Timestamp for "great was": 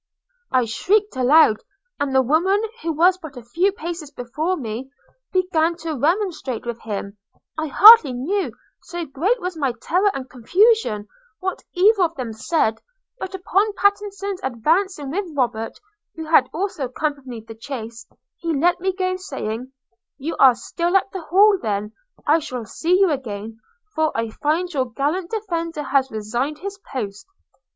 9.05-9.55